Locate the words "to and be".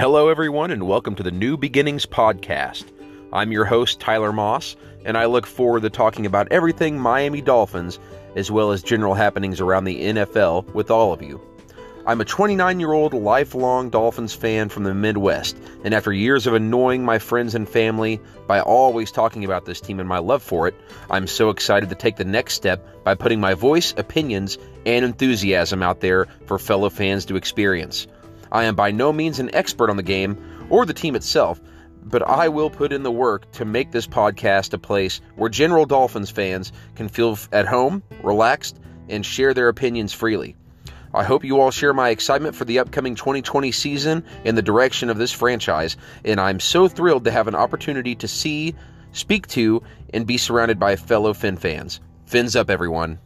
49.48-50.38